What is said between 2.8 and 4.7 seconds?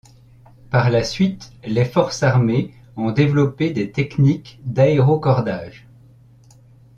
ont développé des techniques